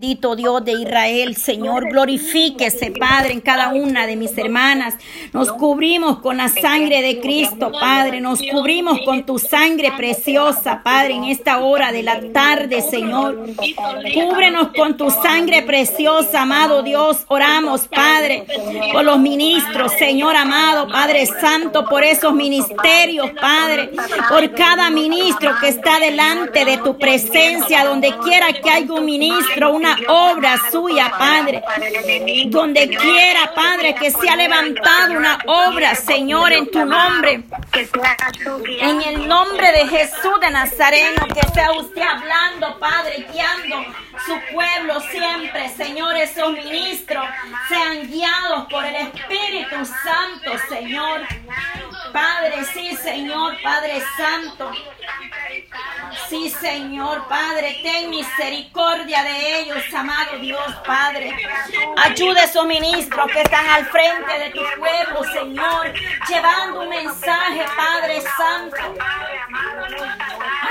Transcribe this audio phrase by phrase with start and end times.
[0.00, 4.94] Bendito Dios de Israel, Señor, glorifíquese, Padre, en cada una de mis hermanas.
[5.34, 8.22] Nos cubrimos con la sangre de Cristo, Padre.
[8.22, 13.44] Nos cubrimos con tu sangre preciosa, Padre, en esta hora de la tarde, Señor.
[14.14, 17.26] Cúbrenos con tu sangre preciosa, amado Dios.
[17.28, 18.46] Oramos, Padre,
[18.94, 23.90] por los ministros, Señor amado, Padre Santo, por esos ministerios, Padre,
[24.30, 29.74] por cada ministro que está delante de tu presencia, donde quiera que haya un ministro,
[29.74, 31.62] una obra suya, Padre.
[32.46, 37.44] Donde quiera, Padre, que se ha levantado una obra, Señor, en tu nombre.
[38.80, 43.84] En el nombre de Jesús de Nazareno, que sea usted hablando, Padre, guiando
[44.30, 47.24] su pueblo siempre, Señor, esos ministros
[47.68, 51.22] sean guiados por el Espíritu Santo, Señor.
[52.12, 54.70] Padre, sí, Señor, Padre Santo.
[56.28, 61.36] Sí, Señor, Padre, ten misericordia de ellos, amado Dios, Padre.
[61.96, 65.92] Ayude a esos ministros que están al frente de tu pueblo, Señor,
[66.28, 68.94] llevando un mensaje, Padre Santo.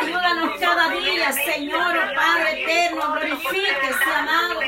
[0.01, 4.61] Ayúdanos cada día, Señor, oh Padre eterno, glorifíquese, amado.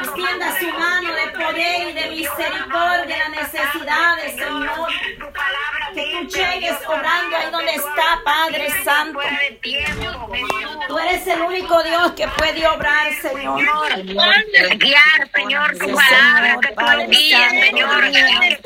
[0.00, 4.88] Extienda su mano de poder y de misericordia las necesidades, Señor.
[5.94, 9.20] Que tú llegues obrando ahí donde está, Padre Santo.
[10.88, 14.02] Tú eres el único Dios que puede obrar, Señor.
[14.04, 16.86] Guiar, Señor, tu palabra, que tú
[17.60, 18.59] Señor.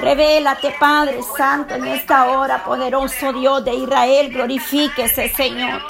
[0.00, 4.30] Revélate, Padre Santo, en esta hora, poderoso Dios de Israel.
[4.32, 5.82] Glorifíquese, Señor.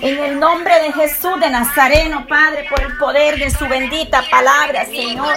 [0.00, 4.84] En el nombre de Jesús de Nazareno, Padre, por el poder de su bendita palabra,
[4.84, 5.36] Señor.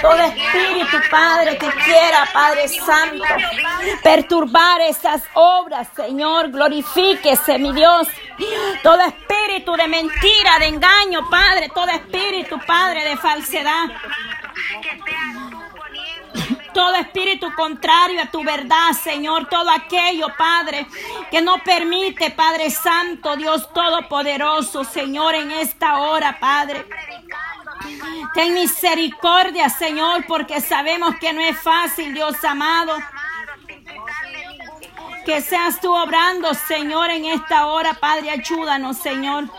[0.00, 3.24] Todo espíritu, Padre, que quiera, Padre Santo,
[4.02, 8.08] perturbar esas obras, Señor, glorifíquese, mi Dios.
[8.82, 13.88] Todo espíritu de mentira, de engaño, Padre, todo espíritu, Padre, de falsedad
[16.72, 20.86] todo espíritu contrario a tu verdad, Señor, todo aquello, Padre,
[21.30, 26.86] que no permite, Padre Santo, Dios Todopoderoso, Señor, en esta hora, Padre.
[28.34, 32.96] Ten misericordia, Señor, porque sabemos que no es fácil, Dios amado.
[35.24, 39.50] Que seas tú obrando, Señor, en esta hora, Padre, ayúdanos, Señor.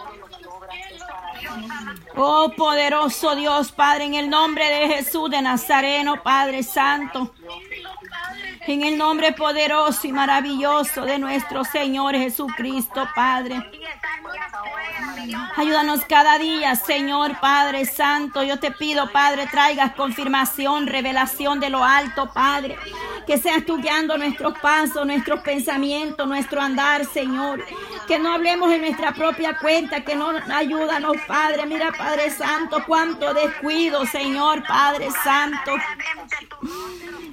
[2.15, 7.33] Oh poderoso Dios, Padre, en el nombre de Jesús de Nazareno, Padre Santo.
[8.67, 13.63] En el nombre poderoso y maravilloso de nuestro Señor Jesucristo, Padre.
[15.55, 18.43] Ayúdanos cada día, Señor Padre Santo.
[18.43, 22.77] Yo te pido, Padre, traigas confirmación, revelación de lo alto, Padre.
[23.27, 27.63] Que seas tú guiando nuestros pasos, nuestros pensamientos, nuestro andar, Señor.
[28.09, 31.67] Que no hablemos en nuestra propia cuenta, que no ayúdanos, Padre.
[31.67, 35.75] Mira, Padre Santo, cuánto descuido, Señor, Padre Santo.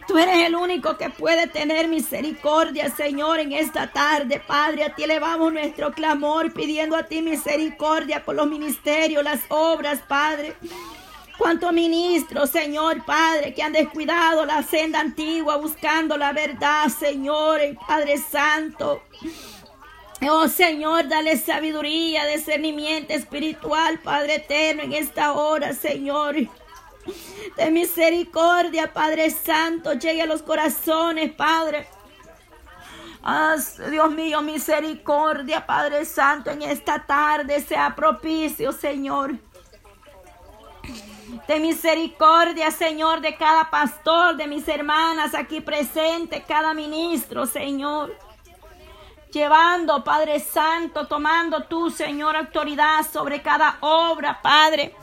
[0.07, 4.85] Tú eres el único que puede tener misericordia, Señor, en esta tarde, Padre.
[4.85, 10.57] A ti elevamos nuestro clamor pidiendo a ti misericordia por los ministerios, las obras, Padre.
[11.39, 18.19] Cuántos ministros, Señor Padre, que han descuidado la senda antigua buscando la verdad, Señor, Padre
[18.19, 19.03] Santo.
[20.23, 26.37] Oh Señor, dale sabiduría, discernimiento espiritual, Padre eterno, en esta hora, Señor.
[27.57, 31.87] De misericordia, Padre Santo, llegue a los corazones, Padre.
[33.91, 39.37] Dios mío, misericordia, Padre Santo, en esta tarde sea propicio, Señor
[41.47, 48.17] de misericordia, Señor, de cada pastor, de mis hermanas aquí presentes, cada ministro, Señor.
[49.37, 54.95] Llevando, Padre Santo, tomando tú, Señor, autoridad sobre cada obra, Padre.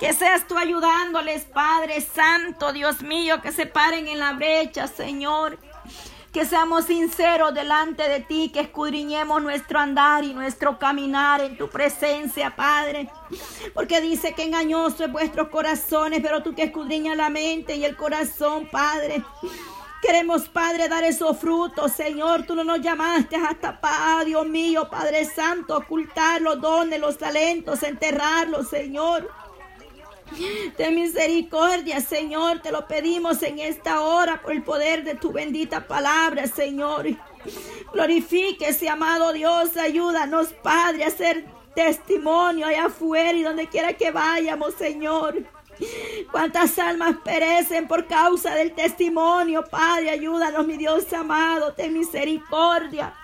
[0.00, 5.60] Que seas tú ayudándoles, Padre Santo, Dios mío, que se paren en la brecha, Señor.
[6.32, 11.70] Que seamos sinceros delante de ti, que escudriñemos nuestro andar y nuestro caminar en tu
[11.70, 13.12] presencia, Padre.
[13.74, 17.96] Porque dice que engañoso es vuestros corazones, pero tú que escudriñas la mente y el
[17.96, 19.22] corazón, Padre.
[20.00, 22.44] Queremos, Padre, dar esos frutos, Señor.
[22.44, 27.82] Tú no nos llamaste hasta paz, Dios mío, Padre Santo, ocultar los dones, los talentos,
[27.82, 29.30] enterrarlos, Señor.
[30.78, 35.86] De misericordia, Señor, te lo pedimos en esta hora por el poder de tu bendita
[35.86, 37.06] palabra, Señor.
[37.92, 41.44] Glorifíquese, amado Dios, ayúdanos, Padre, a ser
[41.74, 45.44] testimonio allá afuera y donde quiera que vayamos, Señor.
[46.30, 53.14] Cuántas almas perecen por causa del testimonio, Padre, ayúdanos, mi Dios amado, ten misericordia.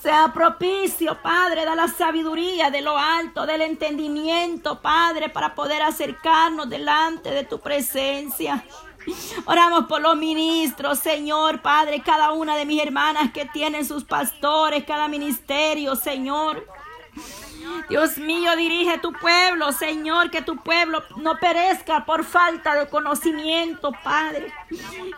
[0.00, 6.68] Sea propicio, Padre, da la sabiduría de lo alto, del entendimiento, Padre, para poder acercarnos
[6.68, 8.64] delante de tu presencia.
[9.44, 14.84] Oramos por los ministros, Señor, Padre, cada una de mis hermanas que tienen sus pastores,
[14.84, 16.66] cada ministerio, Señor.
[17.88, 23.92] Dios mío, dirige tu pueblo, Señor, que tu pueblo no perezca por falta de conocimiento,
[24.02, 24.52] Padre.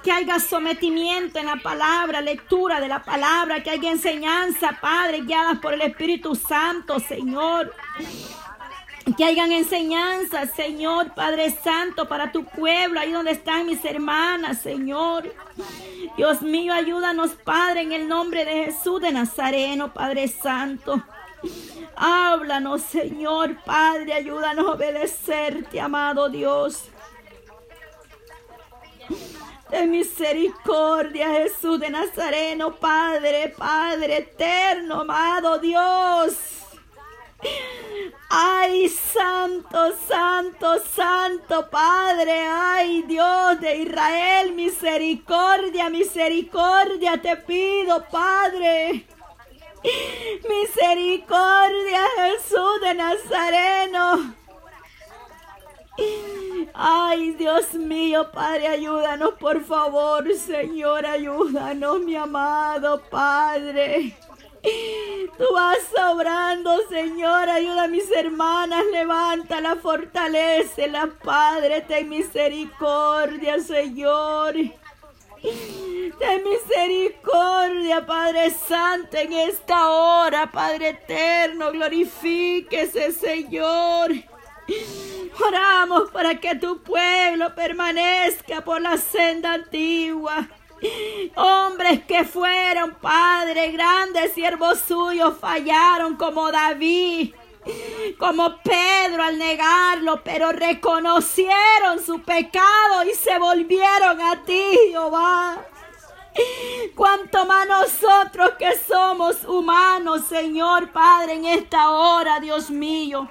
[0.03, 5.59] Que haya sometimiento en la palabra, lectura de la palabra, que haya enseñanza, Padre, guiadas
[5.59, 7.75] por el Espíritu Santo, Señor.
[9.17, 15.35] Que hayan enseñanzas, Señor, Padre Santo, para tu pueblo, ahí donde están mis hermanas, Señor.
[16.19, 21.03] Dios mío, ayúdanos, Padre, en el nombre de Jesús de Nazareno, Padre Santo.
[21.97, 26.85] Háblanos, Señor Padre, ayúdanos a obedecerte, amado Dios.
[29.71, 36.35] De misericordia, Jesús de Nazareno, Padre, Padre eterno, amado Dios.
[38.31, 49.07] Ay, santo, santo, santo Padre, ay Dios de Israel, misericordia, misericordia te pido, Padre.
[50.49, 54.35] Misericordia, Jesús de Nazareno.
[56.75, 64.17] Ay, Dios mío, Padre, ayúdanos, por favor, Señor, ayúdanos, mi amado Padre.
[65.37, 65.79] Tú vas
[66.13, 74.55] obrando, Señor, ayuda a mis hermanas, levanta la fortaleza, la Padre, ten misericordia, Señor.
[75.41, 84.11] Ten misericordia, Padre Santo, en esta hora, Padre eterno, glorifíquese, Señor.
[85.41, 90.49] Oramos para que tu pueblo permanezca por la senda antigua.
[91.37, 97.35] Hombres que fueron, Padre, grandes siervos suyos, fallaron como David
[98.19, 105.59] como Pedro al negarlo, pero reconocieron su pecado y se volvieron a ti, Jehová.
[106.95, 113.29] Cuanto más nosotros que somos humanos, Señor Padre, en esta hora, Dios mío.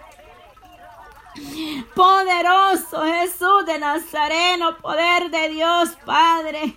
[1.96, 6.76] Poderoso Jesús de Nazareno, poder de Dios Padre.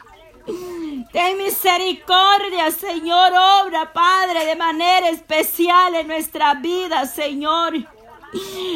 [1.13, 3.33] Ten misericordia, Señor,
[3.65, 7.75] obra, Padre, de manera especial en nuestra vida, Señor.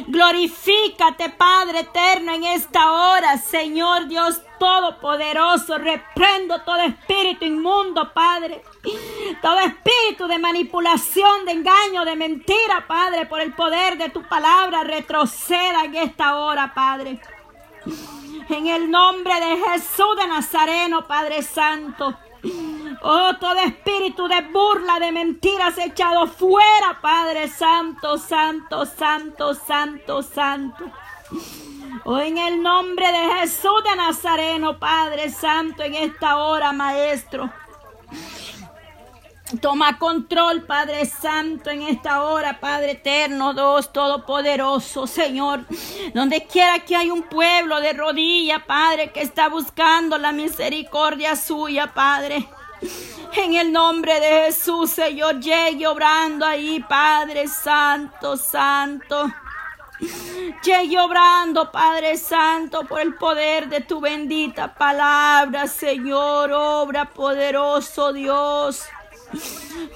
[0.08, 5.78] Glorifícate, Padre eterno, en esta hora, Señor Dios Todopoderoso.
[5.78, 8.62] Reprendo todo espíritu inmundo, Padre.
[9.40, 14.82] Todo espíritu de manipulación, de engaño, de mentira, Padre, por el poder de tu palabra,
[14.82, 17.20] retroceda en esta hora, Padre.
[18.48, 22.16] En el nombre de Jesús de Nazareno, Padre Santo.
[23.02, 30.84] Oh, todo espíritu de burla, de mentiras echado fuera, Padre Santo, Santo, Santo, Santo, Santo.
[32.04, 37.50] Oh, en el nombre de Jesús de Nazareno, Padre Santo, en esta hora, Maestro.
[39.58, 45.64] Toma control, Padre Santo, en esta hora, Padre Eterno, Dios Todopoderoso, Señor.
[46.12, 51.92] Donde quiera que hay un pueblo de rodillas, Padre, que está buscando la misericordia suya,
[51.94, 52.48] Padre.
[53.34, 59.26] En el nombre de Jesús, Señor, llegue obrando ahí, Padre Santo, Santo.
[60.62, 68.84] Llegue obrando, Padre Santo, por el poder de tu bendita palabra, Señor, obra poderoso Dios.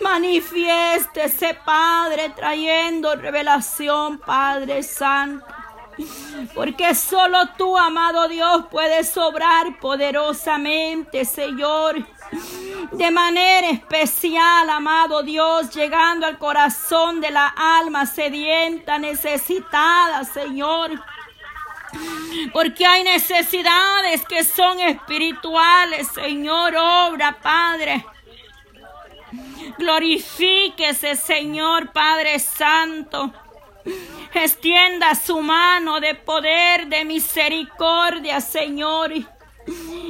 [0.01, 5.45] Manifiéstese, Padre, trayendo revelación, Padre Santo.
[6.55, 11.97] Porque solo tú, amado Dios, puedes obrar poderosamente, Señor.
[12.93, 20.93] De manera especial, amado Dios, llegando al corazón de la alma sedienta, necesitada, Señor.
[22.53, 28.05] Porque hay necesidades que son espirituales, Señor, obra, Padre.
[29.77, 33.33] Glorifíquese, Señor Padre Santo.
[34.35, 39.13] Extienda su mano de poder, de misericordia, Señor.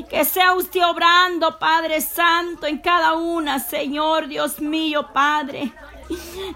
[0.08, 5.72] Que sea usted obrando, Padre Santo, en cada una, Señor Dios mío, Padre.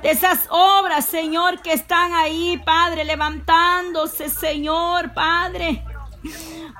[0.02, 5.84] De esas obras, Señor, que están ahí, Padre, levantándose, Señor, Padre.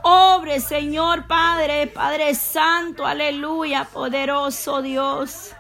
[0.02, 5.55] Obre, Señor, Padre, Padre Santo, aleluya, poderoso Dios.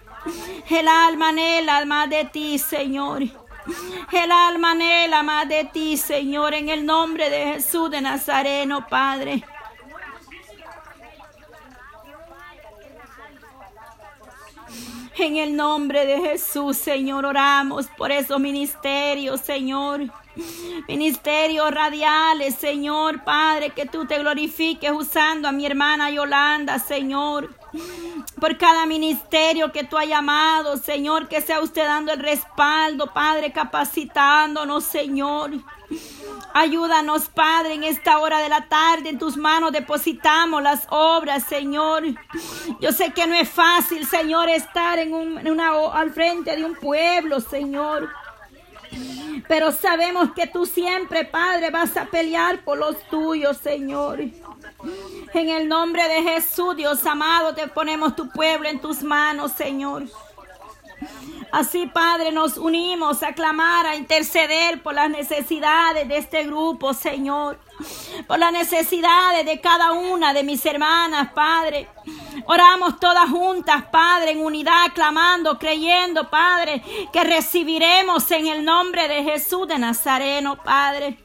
[0.68, 3.22] El alma anhela más de ti, Señor.
[4.12, 9.44] El alma anhela más de ti, Señor, en el nombre de Jesús de Nazareno, Padre.
[15.16, 20.10] En el nombre de Jesús, Señor, oramos por esos ministerios, Señor.
[20.88, 27.54] Ministerios radiales, Señor Padre, que tú te glorifiques usando a mi hermana Yolanda, Señor.
[28.38, 33.52] Por cada ministerio que tú has llamado, Señor, que sea usted dando el respaldo, Padre,
[33.52, 35.52] capacitándonos, Señor.
[36.54, 39.08] Ayúdanos, Padre, en esta hora de la tarde.
[39.08, 42.04] En tus manos depositamos las obras, Señor.
[42.80, 47.40] Yo sé que no es fácil, Señor, estar en, una, al frente de un pueblo,
[47.40, 48.10] Señor.
[49.48, 54.20] Pero sabemos que tú siempre, Padre, vas a pelear por los tuyos, Señor.
[54.20, 60.04] En el nombre de Jesús, Dios amado, te ponemos tu pueblo en tus manos, Señor.
[61.52, 67.60] Así, Padre, nos unimos a clamar, a interceder por las necesidades de este grupo, Señor.
[68.26, 71.90] Por las necesidades de cada una de mis hermanas, Padre.
[72.46, 76.82] Oramos todas juntas, Padre, en unidad, clamando, creyendo, Padre,
[77.12, 81.18] que recibiremos en el nombre de Jesús de Nazareno, Padre.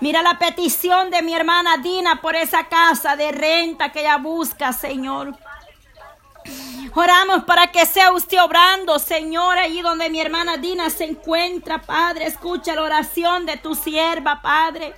[0.00, 4.72] Mira la petición de mi hermana Dina por esa casa de renta que ella busca,
[4.72, 5.36] Señor.
[6.94, 12.26] Oramos para que sea usted obrando, Señor, allí donde mi hermana Dina se encuentra, Padre.
[12.26, 14.94] Escucha la oración de tu sierva, Padre.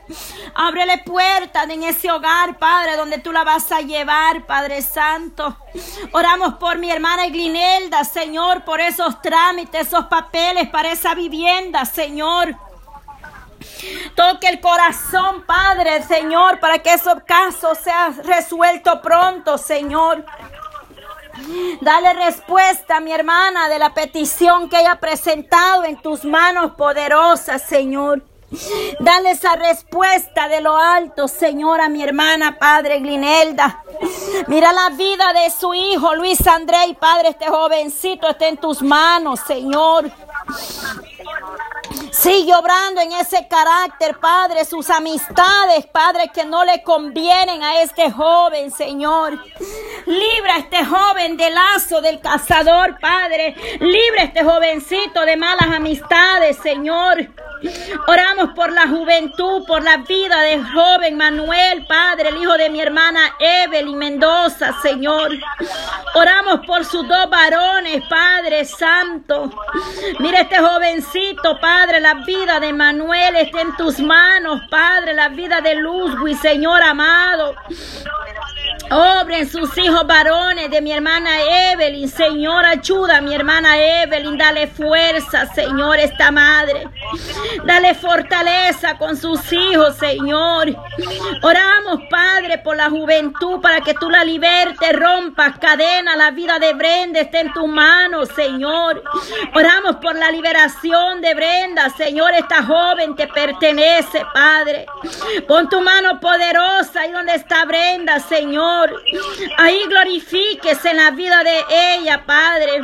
[0.55, 5.57] Ábrele puertas en ese hogar, Padre, donde tú la vas a llevar, Padre Santo.
[6.13, 12.57] Oramos por mi hermana Glinelda, Señor, por esos trámites, esos papeles para esa vivienda, Señor.
[14.15, 20.25] Toque el corazón, Padre, Señor, para que esos casos sean resueltos pronto, Señor.
[21.81, 28.23] Dale respuesta, mi hermana, de la petición que haya presentado en tus manos poderosas, Señor.
[28.99, 33.85] Dale esa respuesta de lo alto, Señor, a mi hermana, Padre Glinelda.
[34.49, 39.41] Mira la vida de su hijo, Luis André, Padre, este jovencito está en tus manos,
[39.47, 40.11] Señor.
[42.21, 48.11] Sigue obrando en ese carácter, Padre, sus amistades, Padre, que no le convienen a este
[48.11, 49.43] joven, Señor.
[50.05, 53.55] Libra a este joven del lazo del cazador, Padre.
[53.81, 57.27] Libra a este jovencito de malas amistades, Señor.
[58.07, 62.81] Oramos por la juventud, por la vida del joven Manuel, Padre, el hijo de mi
[62.81, 65.31] hermana Evelyn Mendoza, Señor.
[66.15, 69.51] Oramos por sus dos varones, Padre Santo.
[70.19, 75.61] Mira este jovencito, Padre, la vida de Manuel está en tus manos, Padre, la vida
[75.61, 77.55] de Luzwi, Señor amado.
[78.93, 81.31] Obra en sus hijos varones de mi hermana
[81.73, 82.09] Evelyn.
[82.09, 84.37] Señor, ayuda a mi hermana Evelyn.
[84.37, 86.89] Dale fuerza, Señor, esta madre.
[87.65, 90.75] Dale fortaleza con sus hijos, Señor.
[91.43, 96.17] Oramos, Padre, por la juventud, para que tú la libertes, rompas cadena.
[96.17, 99.05] La vida de Brenda está en tus manos, Señor.
[99.55, 102.35] Oramos por la liberación de Brenda, Señor.
[102.35, 104.87] Esta joven te pertenece, Padre.
[105.47, 108.80] Pon tu mano poderosa ahí donde está Brenda, Señor.
[109.59, 112.81] Ahí glorifíquese en la vida de ella, Padre.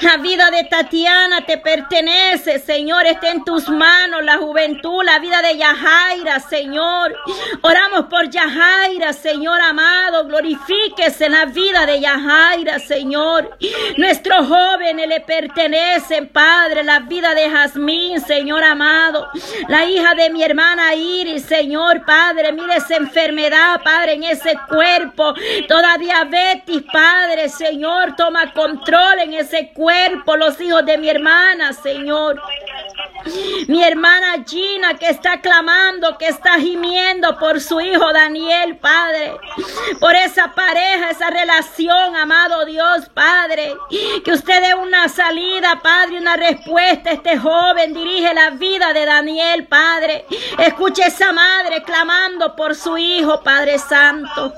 [0.00, 5.42] La vida de Tatiana te pertenece, Señor, está en tus manos, la juventud, la vida
[5.42, 7.16] de Yajaira, Señor.
[7.62, 13.56] Oramos por Yajaira, Señor amado, glorifíquese en la vida de Yajaira, Señor.
[13.96, 19.28] Nuestros jóvenes le pertenecen, Padre, la vida de Jazmín, Señor amado.
[19.68, 25.34] La hija de mi hermana Iris, Señor, Padre, mire esa enfermedad, Padre, en ese cuerpo.
[25.66, 32.40] Toda diabetes, Padre, Señor, toma control en ese cuerpo, los hijos de mi hermana, Señor.
[33.66, 39.36] Mi hermana Gina que está clamando, que está gimiendo por su hijo Daniel, Padre.
[39.98, 43.74] Por esa pareja, esa relación, amado Dios, Padre.
[44.24, 47.94] Que usted dé una salida, Padre, una respuesta este joven.
[47.94, 50.26] Dirige la vida de Daniel, Padre.
[50.58, 54.52] Escuche esa madre clamando por su hijo, Padre Santo.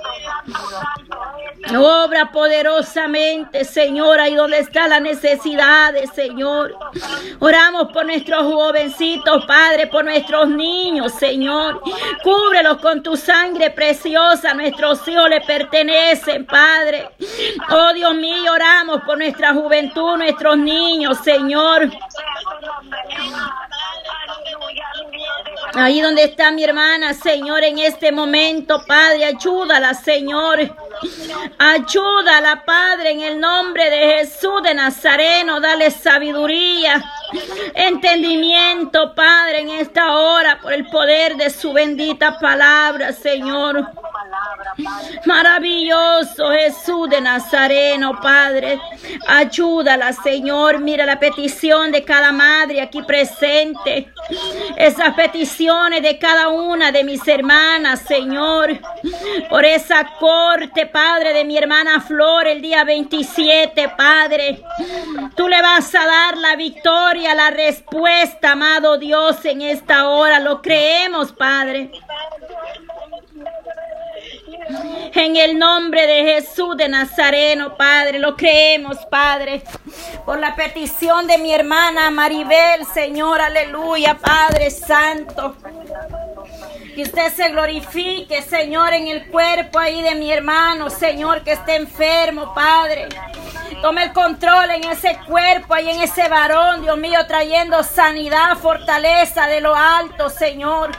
[1.76, 6.74] Obra poderosamente, Señor, ahí donde está la necesidad, Señor.
[7.40, 11.82] Oramos por nuestros jovencitos, Padre, por nuestros niños, Señor.
[12.22, 14.54] Cúbrelos con tu sangre preciosa.
[14.54, 17.10] Nuestros hijos le pertenecen, Padre.
[17.70, 21.90] Oh Dios mío, oramos por nuestra juventud, nuestros niños, Señor.
[25.74, 30.74] Ahí donde está mi hermana, Señor, en este momento, Padre, ayúdala, Señor.
[31.58, 35.60] Ayúdala, Padre, en el nombre de Jesús de Nazareno.
[35.60, 37.04] Dale sabiduría,
[37.74, 43.90] entendimiento, Padre, en esta hora, por el poder de su bendita palabra, Señor.
[45.24, 48.80] Maravilloso Jesús de Nazareno, Padre.
[49.26, 50.80] Ayúdala, Señor.
[50.80, 54.12] Mira la petición de cada madre aquí presente.
[54.76, 58.78] Esas peticiones de cada una de mis hermanas, Señor.
[59.50, 64.62] Por esa corte, Padre, de mi hermana Flor el día 27, Padre.
[65.34, 70.40] Tú le vas a dar la victoria, la respuesta, amado Dios, en esta hora.
[70.40, 71.90] Lo creemos, Padre.
[75.14, 79.62] En el nombre de Jesús de Nazareno, Padre, lo creemos, Padre.
[80.24, 85.56] Por la petición de mi hermana Maribel, Señor, aleluya, Padre Santo.
[86.94, 91.76] Que usted se glorifique, Señor, en el cuerpo ahí de mi hermano, Señor, que esté
[91.76, 93.08] enfermo, Padre.
[93.80, 99.46] Tome el control en ese cuerpo ahí en ese varón, Dios mío, trayendo sanidad, fortaleza
[99.46, 100.90] de lo alto, Señor.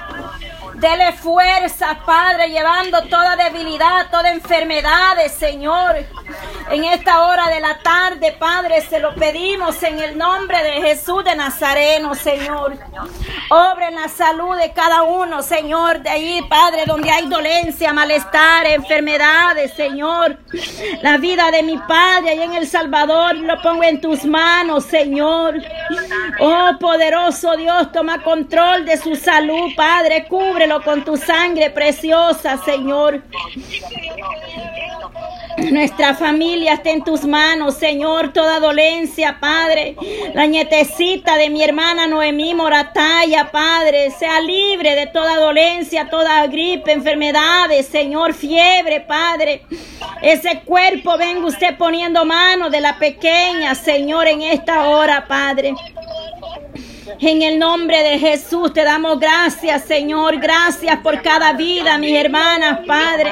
[0.80, 5.98] Dele fuerza, Padre, llevando toda debilidad, toda enfermedad, Señor.
[6.72, 11.26] En esta hora de la tarde, Padre, se lo pedimos en el nombre de Jesús
[11.26, 12.78] de Nazareno, Señor.
[13.52, 18.68] Obre en la salud de cada uno, Señor, de ahí, Padre, donde hay dolencia, malestar,
[18.68, 20.38] enfermedades, Señor.
[21.02, 25.56] La vida de mi Padre ahí en El Salvador lo pongo en tus manos, Señor.
[26.40, 30.28] Oh, poderoso Dios, toma control de su salud, Padre.
[30.28, 33.24] Cúbrelo con tu sangre preciosa, Señor.
[35.72, 38.34] Nuestra familia está en tus manos, Señor.
[38.34, 39.96] Toda dolencia, Padre.
[40.34, 44.12] La nietecita de mi hermana Noemí Morataya, Padre.
[44.12, 48.34] Sea libre de toda dolencia, toda gripe, enfermedades, Señor.
[48.34, 49.62] Fiebre, Padre.
[50.22, 55.74] Ese cuerpo, venga usted poniendo mano de la pequeña, Señor, en esta hora, Padre.
[57.20, 60.40] En el nombre de Jesús te damos gracias, Señor.
[60.40, 63.32] Gracias por cada vida, mis hermanas, Padre.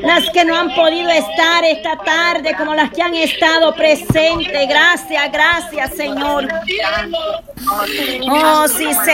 [0.00, 4.68] Las que no han podido estar esta tarde, como las que han estado presentes.
[4.68, 6.48] Gracias, gracias, Señor.
[8.28, 9.12] Oh, sí, Señor.